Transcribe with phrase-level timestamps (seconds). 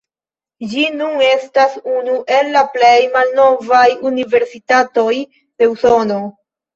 [0.69, 6.19] Ĝi nun estas unu el la plej malnovaj universitatoj de Usono.